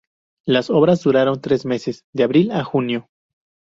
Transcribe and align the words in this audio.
Las 0.47 0.71
obras 0.71 1.03
duraron 1.03 1.41
tres 1.41 1.63
meses, 1.63 2.05
de 2.11 2.23
abril 2.23 2.49
a 2.53 2.63
junio. 2.63 3.07